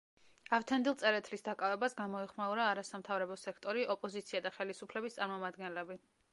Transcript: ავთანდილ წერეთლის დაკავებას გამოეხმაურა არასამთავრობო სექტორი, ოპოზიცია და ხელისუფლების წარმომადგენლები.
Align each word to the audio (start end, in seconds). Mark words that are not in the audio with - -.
ავთანდილ 0.57 0.95
წერეთლის 1.01 1.45
დაკავებას 1.47 1.95
გამოეხმაურა 1.99 2.67
არასამთავრობო 2.71 3.39
სექტორი, 3.43 3.87
ოპოზიცია 3.97 4.45
და 4.49 4.57
ხელისუფლების 4.59 5.21
წარმომადგენლები. 5.23 6.03